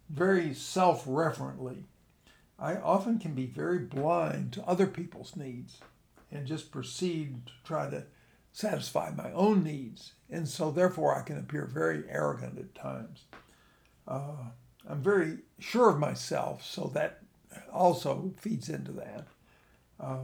very 0.09 0.53
self 0.53 1.05
referently. 1.07 1.85
I 2.59 2.75
often 2.75 3.17
can 3.17 3.33
be 3.33 3.45
very 3.45 3.79
blind 3.79 4.51
to 4.53 4.65
other 4.65 4.87
people's 4.87 5.37
needs 5.37 5.79
and 6.29 6.45
just 6.45 6.71
proceed 6.71 7.45
to 7.45 7.53
try 7.63 7.89
to 7.89 8.03
satisfy 8.51 9.09
my 9.09 9.31
own 9.31 9.63
needs. 9.63 10.13
And 10.29 10.49
so, 10.49 10.69
therefore, 10.69 11.17
I 11.17 11.21
can 11.21 11.37
appear 11.37 11.65
very 11.65 12.03
arrogant 12.09 12.59
at 12.59 12.75
times. 12.75 13.23
Uh, 14.05 14.49
I'm 14.87 15.01
very 15.01 15.37
sure 15.59 15.89
of 15.89 15.99
myself, 15.99 16.61
so 16.65 16.91
that 16.93 17.21
also 17.71 18.33
feeds 18.37 18.67
into 18.67 18.91
that 18.93 19.27
uh, 20.03 20.17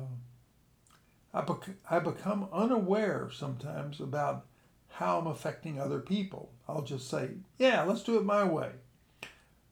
I, 1.34 1.42
bec- 1.42 1.78
I 1.90 2.00
become 2.00 2.50
unaware 2.52 3.30
sometimes 3.32 4.00
about 4.00 4.46
how 4.90 5.20
I'm 5.20 5.28
affecting 5.28 5.80
other 5.80 6.00
people. 6.00 6.52
I'll 6.68 6.82
just 6.82 7.10
say, 7.10 7.30
yeah, 7.58 7.84
let's 7.84 8.04
do 8.04 8.18
it 8.18 8.26
my 8.26 8.44
way. 8.44 8.72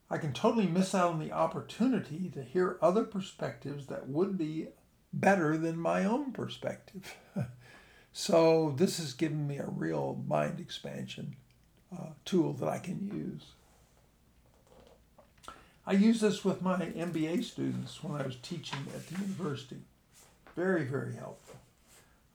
I 0.09 0.17
can 0.17 0.31
totally 0.31 0.67
miss 0.67 0.95
out 0.95 1.11
on 1.13 1.19
the 1.19 1.33
opportunity 1.33 2.31
to 2.33 2.41
hear 2.41 2.77
other 2.81 3.03
perspectives 3.03 3.87
that 3.87 4.07
would 4.07 4.37
be 4.37 4.67
better 5.11 5.57
than 5.57 5.77
my 5.77 6.05
own 6.05 6.31
perspective. 6.31 7.15
so, 8.13 8.73
this 8.77 8.99
has 8.99 9.13
given 9.13 9.47
me 9.47 9.57
a 9.57 9.65
real 9.67 10.23
mind 10.25 10.59
expansion 10.59 11.35
uh, 11.91 12.11
tool 12.23 12.53
that 12.53 12.69
I 12.69 12.77
can 12.77 13.09
use. 13.13 13.51
I 15.85 15.93
use 15.93 16.21
this 16.21 16.45
with 16.45 16.61
my 16.61 16.77
MBA 16.77 17.43
students 17.43 18.03
when 18.03 18.21
I 18.21 18.25
was 18.25 18.35
teaching 18.37 18.79
at 18.93 19.07
the 19.07 19.21
university. 19.21 19.81
Very, 20.57 20.85
very 20.85 21.13
helpful. 21.13 21.59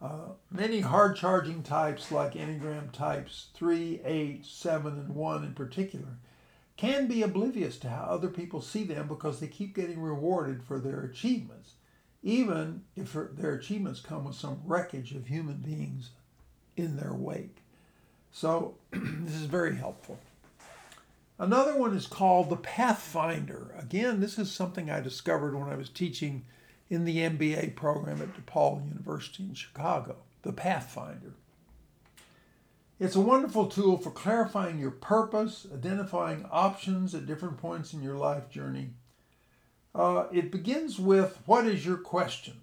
Uh, 0.00 0.34
many 0.48 0.78
hard 0.78 1.16
charging 1.16 1.64
types, 1.64 2.12
like 2.12 2.34
Enneagram 2.34 2.92
types 2.92 3.48
3, 3.54 4.00
8, 4.04 4.46
7, 4.46 4.92
and 4.92 5.14
1 5.16 5.44
in 5.44 5.54
particular, 5.54 6.18
can 6.76 7.08
be 7.08 7.22
oblivious 7.22 7.78
to 7.78 7.88
how 7.88 8.04
other 8.04 8.28
people 8.28 8.62
see 8.62 8.84
them 8.84 9.08
because 9.08 9.40
they 9.40 9.48
keep 9.48 9.74
getting 9.74 10.00
rewarded 10.00 10.62
for 10.62 10.78
their 10.78 11.02
achievements. 11.02 11.72
even 12.22 12.82
if 12.94 13.16
their 13.32 13.54
achievements 13.54 13.98
come 13.98 14.24
with 14.24 14.36
some 14.36 14.62
wreckage 14.64 15.10
of 15.10 15.26
human 15.26 15.56
beings 15.56 16.10
in 16.76 16.96
their 16.96 17.12
wake. 17.12 17.56
So, 18.30 18.76
this 18.92 19.34
is 19.34 19.46
very 19.46 19.74
helpful. 19.74 20.20
Another 21.40 21.76
one 21.76 21.96
is 21.96 22.06
called 22.06 22.48
the 22.50 22.56
Pathfinder. 22.56 23.74
Again, 23.76 24.20
this 24.20 24.38
is 24.38 24.52
something 24.52 24.88
I 24.88 25.00
discovered 25.00 25.56
when 25.56 25.68
I 25.68 25.74
was 25.74 25.88
teaching 25.88 26.44
in 26.92 27.06
the 27.06 27.16
MBA 27.20 27.74
program 27.74 28.20
at 28.20 28.34
DePaul 28.34 28.86
University 28.86 29.44
in 29.44 29.54
Chicago. 29.54 30.16
The 30.42 30.52
Pathfinder. 30.52 31.32
It's 33.00 33.16
a 33.16 33.20
wonderful 33.20 33.66
tool 33.66 33.96
for 33.96 34.10
clarifying 34.10 34.78
your 34.78 34.90
purpose, 34.90 35.66
identifying 35.72 36.44
options 36.52 37.14
at 37.14 37.24
different 37.24 37.56
points 37.56 37.94
in 37.94 38.02
your 38.02 38.16
life 38.16 38.50
journey. 38.50 38.90
Uh, 39.94 40.26
it 40.32 40.52
begins 40.52 40.98
with 40.98 41.38
What 41.46 41.66
is 41.66 41.86
your 41.86 41.96
question? 41.96 42.60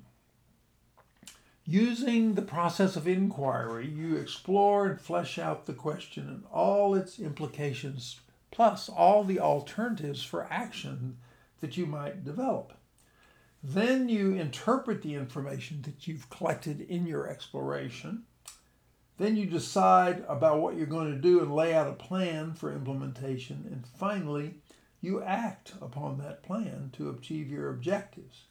Using 1.65 2.35
the 2.35 2.43
process 2.43 2.95
of 2.95 3.07
inquiry, 3.07 3.87
you 3.87 4.15
explore 4.15 4.85
and 4.85 5.01
flesh 5.01 5.39
out 5.39 5.65
the 5.65 5.73
question 5.73 6.27
and 6.29 6.43
all 6.53 6.93
its 6.93 7.17
implications, 7.17 8.19
plus 8.51 8.89
all 8.89 9.23
the 9.23 9.39
alternatives 9.39 10.23
for 10.23 10.47
action 10.51 11.17
that 11.61 11.77
you 11.77 11.87
might 11.87 12.23
develop. 12.23 12.78
Then 13.63 14.07
you 14.07 14.33
interpret 14.33 15.01
the 15.01 15.15
information 15.15 15.81
that 15.83 16.07
you've 16.07 16.29
collected 16.29 16.81
in 16.81 17.05
your 17.05 17.27
exploration. 17.27 18.23
Then 19.17 19.35
you 19.35 19.45
decide 19.45 20.23
about 20.29 20.59
what 20.59 20.75
you're 20.75 20.85
going 20.85 21.11
to 21.11 21.19
do 21.19 21.41
and 21.41 21.53
lay 21.53 21.73
out 21.73 21.89
a 21.89 21.93
plan 21.93 22.53
for 22.53 22.71
implementation. 22.71 23.67
And 23.69 23.85
finally, 23.85 24.55
you 25.01 25.21
act 25.21 25.73
upon 25.81 26.19
that 26.19 26.41
plan 26.41 26.91
to 26.93 27.09
achieve 27.09 27.51
your 27.51 27.69
objectives. 27.69 28.43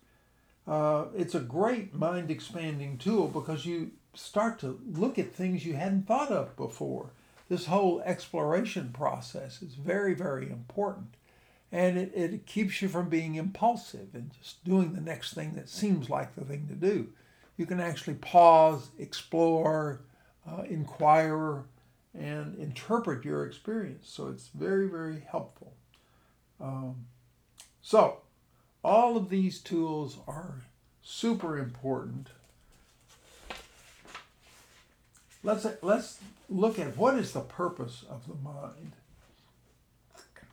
Uh, 0.66 1.06
it's 1.16 1.34
a 1.34 1.40
great 1.40 1.94
mind 1.94 2.30
expanding 2.30 2.98
tool 2.98 3.28
because 3.28 3.64
you 3.64 3.92
start 4.12 4.58
to 4.58 4.78
look 4.92 5.18
at 5.18 5.32
things 5.32 5.64
you 5.64 5.74
hadn't 5.74 6.06
thought 6.06 6.30
of 6.30 6.54
before. 6.56 7.10
This 7.48 7.64
whole 7.64 8.02
exploration 8.02 8.90
process 8.92 9.62
is 9.62 9.74
very, 9.74 10.12
very 10.12 10.50
important. 10.50 11.14
And 11.70 11.98
it, 11.98 12.12
it 12.14 12.46
keeps 12.46 12.80
you 12.80 12.88
from 12.88 13.08
being 13.08 13.34
impulsive 13.34 14.08
and 14.14 14.30
just 14.40 14.64
doing 14.64 14.94
the 14.94 15.00
next 15.00 15.34
thing 15.34 15.54
that 15.54 15.68
seems 15.68 16.08
like 16.08 16.34
the 16.34 16.44
thing 16.44 16.66
to 16.68 16.74
do. 16.74 17.08
You 17.56 17.66
can 17.66 17.80
actually 17.80 18.14
pause, 18.14 18.90
explore, 18.98 20.00
uh, 20.48 20.62
inquire, 20.62 21.64
and 22.14 22.58
interpret 22.58 23.24
your 23.24 23.44
experience. 23.44 24.08
So 24.08 24.28
it's 24.28 24.48
very, 24.48 24.88
very 24.88 25.22
helpful. 25.30 25.74
Um, 26.60 27.06
so, 27.82 28.18
all 28.82 29.16
of 29.16 29.28
these 29.28 29.60
tools 29.60 30.18
are 30.26 30.62
super 31.02 31.58
important. 31.58 32.28
Let's, 35.42 35.66
let's 35.82 36.18
look 36.48 36.78
at 36.78 36.96
what 36.96 37.16
is 37.16 37.32
the 37.32 37.40
purpose 37.40 38.04
of 38.08 38.26
the 38.26 38.34
mind. 38.34 38.92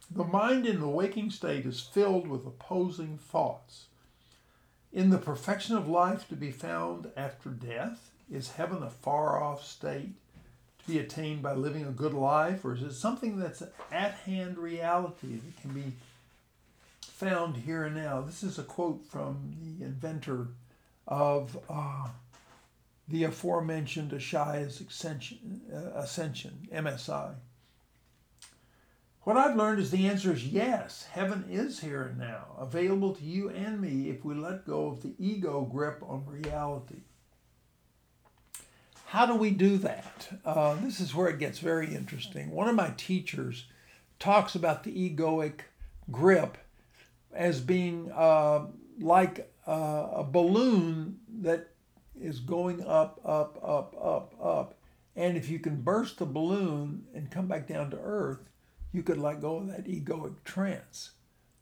The 0.10 0.24
mind 0.24 0.66
in 0.66 0.80
the 0.80 0.88
waking 0.88 1.32
state 1.32 1.66
is 1.66 1.80
filled 1.80 2.28
with 2.28 2.46
opposing 2.46 3.18
thoughts. 3.18 3.86
In 4.94 5.10
the 5.10 5.18
perfection 5.18 5.76
of 5.76 5.88
life 5.88 6.28
to 6.30 6.36
be 6.36 6.52
found 6.52 7.12
after 7.18 7.50
death, 7.50 8.12
is 8.32 8.52
heaven 8.52 8.82
a 8.82 8.90
far 8.90 9.42
off 9.42 9.64
state 9.64 10.14
to 10.80 10.88
be 10.88 11.00
attained 11.00 11.42
by 11.42 11.54
living 11.54 11.86
a 11.86 11.92
good 11.92 12.14
life, 12.14 12.66
or 12.66 12.74
is 12.74 12.82
it 12.82 12.94
something 12.94 13.38
that's 13.38 13.64
at 13.92 14.14
hand 14.26 14.58
reality 14.58 15.36
that 15.36 15.62
can 15.62 15.72
be 15.72 15.94
found 17.02 17.58
here 17.58 17.84
and 17.84 17.96
now? 17.96 18.22
This 18.22 18.44
is 18.44 18.58
a 18.58 18.64
quote 18.64 19.06
from 19.06 19.56
the 19.62 19.86
inventor 19.86 20.48
of 21.08 21.58
uh, 21.70 22.08
the 23.08 23.24
aforementioned 23.24 24.12
Ishaya's 24.12 24.82
Ascension, 24.82 25.62
uh, 25.74 26.00
Ascension, 26.00 26.68
MSI. 26.74 27.36
What 29.26 29.38
I've 29.38 29.56
learned 29.56 29.80
is 29.80 29.90
the 29.90 30.08
answer 30.08 30.34
is 30.34 30.46
yes. 30.46 31.08
Heaven 31.12 31.46
is 31.50 31.80
here 31.80 32.04
and 32.04 32.20
now, 32.20 32.46
available 32.60 33.16
to 33.16 33.24
you 33.24 33.50
and 33.50 33.82
me 33.82 34.12
if 34.12 34.24
we 34.24 34.36
let 34.36 34.68
go 34.68 34.86
of 34.86 35.02
the 35.02 35.16
ego 35.18 35.62
grip 35.62 36.04
on 36.08 36.28
reality. 36.28 37.02
How 39.08 39.26
do 39.26 39.34
we 39.34 39.50
do 39.50 39.80
that? 39.80 40.30
Uh, 40.46 40.76
this 40.76 41.00
is 41.00 41.16
where 41.16 41.28
it 41.28 41.40
gets 41.40 41.58
very 41.58 41.96
interesting. 41.96 42.52
One 42.52 42.70
of 42.70 42.76
my 42.76 42.94
teachers 42.98 43.66
talks 44.20 44.54
about 44.54 44.84
the 44.84 44.92
egoic 44.92 45.62
grip 46.12 46.60
as 47.34 47.62
being 47.62 48.12
uh, 48.14 48.68
like 49.00 49.52
uh, 49.68 50.08
a 50.18 50.24
balloon 50.24 51.18
that 51.42 51.72
is 52.22 52.40
going 52.42 52.86
up, 52.86 53.20
up, 53.26 53.58
up, 53.64 53.96
up, 54.00 54.36
up. 54.40 54.78
And 55.16 55.36
if 55.36 55.50
you 55.50 55.58
can 55.58 55.82
burst 55.82 56.20
the 56.20 56.28
balloon 56.28 57.06
and 57.16 57.32
come 57.32 57.48
back 57.48 57.68
down 57.68 57.90
to 57.90 57.98
earth, 58.00 58.50
you 58.96 59.04
could 59.04 59.18
let 59.18 59.42
go 59.42 59.58
of 59.58 59.68
that 59.68 59.86
egoic 59.86 60.36
trance. 60.46 61.12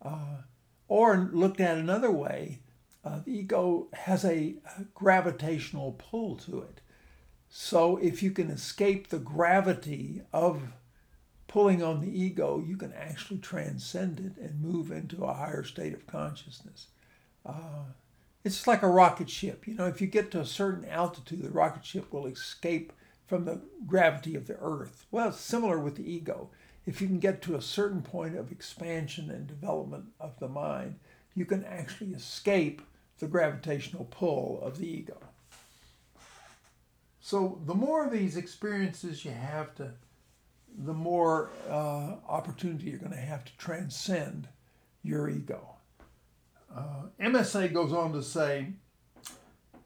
Uh, 0.02 0.42
or 0.88 1.30
looked 1.34 1.60
at 1.60 1.78
another 1.78 2.12
way, 2.12 2.60
uh, 3.04 3.20
the 3.26 3.40
ego 3.40 3.88
has 3.94 4.24
a, 4.24 4.56
a 4.78 4.84
gravitational 4.94 5.96
pull 5.98 6.36
to 6.36 6.62
it. 6.62 6.82
So 7.50 7.98
if 7.98 8.22
you 8.22 8.32
can 8.32 8.50
escape 8.50 9.10
the 9.10 9.20
gravity 9.20 10.22
of 10.32 10.62
pulling 11.48 11.84
on 11.84 12.02
the 12.02 12.20
ego, 12.22 12.64
you 12.66 12.78
can 12.78 12.94
actually 12.94 13.40
transcend 13.40 14.20
it 14.20 14.42
and 14.42 14.62
move 14.62 14.92
into 14.92 15.24
a 15.24 15.34
higher 15.34 15.64
state 15.64 15.94
of 15.94 16.08
consciousness. 16.08 16.88
Uh, 17.46 17.86
it's 18.44 18.68
like 18.68 18.82
a 18.82 18.88
rocket 18.88 19.30
ship. 19.30 19.68
You 19.68 19.76
know, 19.76 19.86
if 19.86 20.02
you 20.02 20.08
get 20.08 20.32
to 20.32 20.42
a 20.42 20.46
certain 20.46 20.86
altitude, 20.86 21.44
the 21.44 21.50
rocket 21.50 21.86
ship 21.86 22.12
will 22.12 22.26
escape 22.26 22.92
from 23.28 23.46
the 23.46 23.62
gravity 23.88 24.36
of 24.36 24.48
the 24.48 24.58
earth. 24.60 25.06
Well, 25.12 25.30
it's 25.30 25.40
similar 25.40 25.80
with 25.80 25.96
the 25.96 26.12
ego. 26.12 26.50
If 26.86 27.02
you 27.02 27.08
can 27.08 27.20
get 27.20 27.42
to 27.44 27.56
a 27.56 27.62
certain 27.62 28.02
point 28.02 28.36
of 28.36 28.52
expansion 28.52 29.30
and 29.30 29.48
development 29.48 30.06
of 30.20 30.38
the 30.40 30.50
mind, 30.50 31.00
you 31.34 31.46
can 31.46 31.64
actually 31.66 32.14
escape 32.14 32.82
the 33.20 33.28
gravitational 33.28 34.06
pull 34.06 34.60
of 34.62 34.78
the 34.78 34.88
ego. 34.88 35.18
So 37.22 37.62
the 37.66 37.74
more 37.74 38.06
of 38.06 38.12
these 38.12 38.36
experiences 38.36 39.24
you 39.24 39.32
have 39.32 39.74
to, 39.76 39.92
the 40.78 40.94
more 40.94 41.52
uh, 41.70 42.16
opportunity 42.28 42.90
you're 42.90 43.00
going 43.00 43.12
to 43.12 43.18
have 43.18 43.46
to 43.46 43.58
transcend 43.58 44.50
your 45.04 45.30
ego. 45.30 45.76
Uh, 46.76 47.04
MSI 47.22 47.72
goes 47.72 47.94
on 47.94 48.12
to 48.14 48.22
say, 48.22 48.74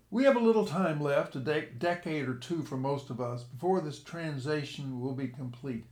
we 0.09 0.23
have 0.23 0.37
a 0.37 0.39
little 0.39 0.65
time 0.65 1.01
left, 1.01 1.35
a 1.35 1.39
de- 1.39 1.69
decade 1.77 2.27
or 2.27 2.35
two 2.35 2.63
for 2.63 2.77
most 2.77 3.09
of 3.09 3.19
us, 3.19 3.43
before 3.43 3.81
this 3.81 3.99
transition 3.99 5.01
will 5.01 5.13
be 5.13 5.27
completed. 5.27 5.83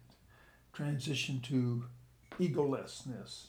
Transition 0.75 1.39
to 1.39 1.85
egolessness. 2.37 3.45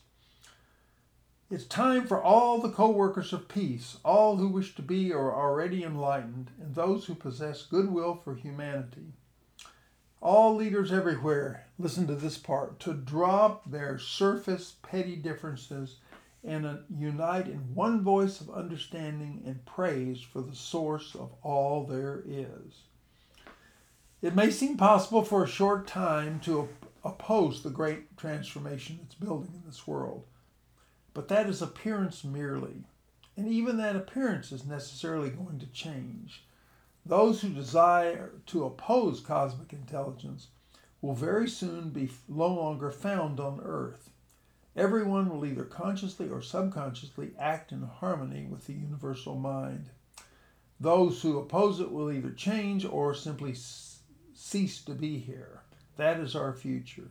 It's 1.50 1.64
time 1.64 2.06
for 2.06 2.22
all 2.22 2.60
the 2.60 2.70
co 2.70 2.88
workers 2.88 3.32
of 3.32 3.48
peace, 3.48 3.96
all 4.04 4.36
who 4.36 4.46
wish 4.46 4.76
to 4.76 4.82
be 4.82 5.12
or 5.12 5.32
are 5.32 5.50
already 5.50 5.82
enlightened, 5.82 6.52
and 6.60 6.76
those 6.76 7.06
who 7.06 7.16
possess 7.16 7.64
goodwill 7.64 8.14
for 8.14 8.36
humanity. 8.36 9.14
All 10.20 10.54
leaders 10.54 10.92
everywhere, 10.92 11.66
listen 11.80 12.06
to 12.06 12.14
this 12.14 12.38
part, 12.38 12.78
to 12.80 12.94
drop 12.94 13.68
their 13.68 13.98
surface 13.98 14.76
petty 14.82 15.16
differences 15.16 15.96
and 16.44 16.78
unite 16.88 17.48
in 17.48 17.74
one 17.74 18.02
voice 18.02 18.40
of 18.40 18.50
understanding 18.50 19.42
and 19.44 19.66
praise 19.66 20.20
for 20.20 20.42
the 20.42 20.54
source 20.54 21.16
of 21.16 21.32
all 21.42 21.82
there 21.82 22.22
is. 22.24 22.82
It 24.22 24.36
may 24.36 24.52
seem 24.52 24.76
possible 24.76 25.22
for 25.22 25.42
a 25.42 25.48
short 25.48 25.88
time 25.88 26.38
to 26.44 26.68
oppose 27.06 27.62
the 27.62 27.70
great 27.70 28.16
transformation 28.16 28.98
that's 29.00 29.14
building 29.14 29.52
in 29.54 29.62
this 29.64 29.86
world 29.86 30.24
but 31.16 31.28
that 31.28 31.48
is 31.48 31.62
appearance 31.62 32.24
merely. 32.24 32.84
And 33.38 33.48
even 33.48 33.78
that 33.78 33.96
appearance 33.96 34.52
is 34.52 34.66
necessarily 34.66 35.30
going 35.30 35.58
to 35.60 35.66
change. 35.68 36.44
Those 37.06 37.40
who 37.40 37.48
desire 37.48 38.32
to 38.48 38.66
oppose 38.66 39.20
cosmic 39.20 39.72
intelligence 39.72 40.48
will 41.00 41.14
very 41.14 41.48
soon 41.48 41.88
be 41.88 42.10
no 42.28 42.48
longer 42.48 42.90
found 42.90 43.40
on 43.40 43.62
earth. 43.64 44.10
Everyone 44.76 45.30
will 45.30 45.46
either 45.46 45.64
consciously 45.64 46.28
or 46.28 46.42
subconsciously 46.42 47.30
act 47.38 47.72
in 47.72 47.80
harmony 47.80 48.44
with 48.44 48.66
the 48.66 48.74
universal 48.74 49.36
mind. 49.36 49.88
Those 50.78 51.22
who 51.22 51.38
oppose 51.38 51.80
it 51.80 51.90
will 51.90 52.12
either 52.12 52.30
change 52.30 52.84
or 52.84 53.14
simply 53.14 53.54
cease 54.34 54.82
to 54.82 54.92
be 54.92 55.18
here. 55.18 55.62
That 55.96 56.20
is 56.20 56.36
our 56.36 56.52
future. 56.52 57.10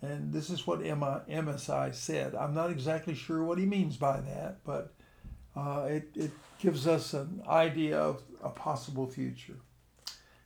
And 0.00 0.32
this 0.32 0.50
is 0.50 0.66
what 0.66 0.84
Emma, 0.84 1.22
MSI 1.28 1.94
said. 1.94 2.34
I'm 2.34 2.54
not 2.54 2.70
exactly 2.70 3.14
sure 3.14 3.42
what 3.42 3.58
he 3.58 3.66
means 3.66 3.96
by 3.96 4.20
that, 4.20 4.58
but 4.64 4.94
uh, 5.56 5.86
it, 5.88 6.10
it 6.14 6.30
gives 6.60 6.86
us 6.86 7.14
an 7.14 7.42
idea 7.48 7.98
of 7.98 8.22
a 8.42 8.50
possible 8.50 9.08
future. 9.08 9.56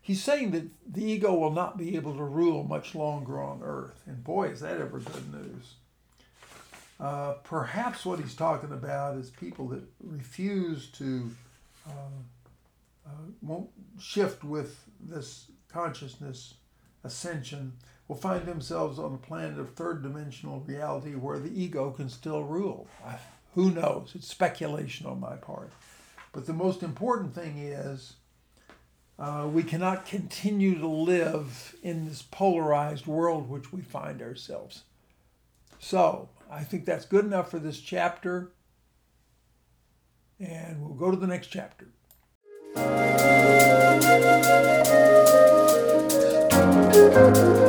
He's 0.01 0.23
saying 0.23 0.51
that 0.53 0.65
the 0.87 1.05
ego 1.05 1.35
will 1.35 1.53
not 1.53 1.77
be 1.77 1.95
able 1.97 2.17
to 2.17 2.25
rule 2.25 2.65
much 2.65 2.95
longer 2.95 3.41
on 3.41 3.61
earth. 3.63 4.03
And 4.07 4.25
boy, 4.25 4.49
is 4.49 4.61
that 4.61 4.81
ever 4.81 4.99
good 4.99 5.33
news. 5.33 5.75
Uh, 6.99 7.35
perhaps 7.45 8.05
what 8.05 8.21
he's 8.21 8.35
talking 8.35 8.73
about 8.73 9.17
is 9.17 9.31
people 9.31 9.69
that 9.69 9.83
refuse 10.01 10.89
to 10.93 11.31
uh, 11.87 11.91
uh, 13.07 13.11
won't 13.43 13.69
shift 14.01 14.45
with 14.45 14.85
this 15.01 15.51
consciousness 15.69 16.55
ascension 17.05 17.75
will 18.09 18.17
find 18.17 18.47
themselves 18.47 18.99
on 18.99 19.15
a 19.15 19.19
planet 19.19 19.59
of 19.59 19.75
third 19.75 20.03
dimensional 20.03 20.61
reality 20.61 21.15
where 21.15 21.39
the 21.39 21.61
ego 21.61 21.91
can 21.91 22.09
still 22.09 22.43
rule. 22.43 22.87
Who 23.55 23.71
knows? 23.71 24.13
It's 24.15 24.29
speculation 24.29 25.07
on 25.07 25.21
my 25.21 25.37
part. 25.37 25.71
But 26.33 26.47
the 26.47 26.53
most 26.53 26.83
important 26.83 27.35
thing 27.35 27.59
is 27.59 28.15
uh, 29.19 29.49
we 29.53 29.63
cannot 29.63 30.07
continue 30.07 30.79
to 30.79 30.89
live 30.89 31.77
in 31.83 32.07
this 32.07 32.23
polarized 32.23 33.07
world 33.07 33.49
which 33.49 33.73
we 33.73 33.83
find 33.83 34.23
ourselves. 34.23 34.83
So 35.79 36.29
I 36.51 36.65
think 36.65 36.85
that's 36.85 37.05
good 37.05 37.25
enough 37.25 37.51
for 37.51 37.59
this 37.59 37.81
chapter. 37.81 38.53
And 40.41 40.83
we'll 40.83 40.95
go 40.95 41.11
to 41.11 41.17
the 41.17 41.27
next 41.27 41.49
chapter. 41.49 41.89
Música 47.13 47.62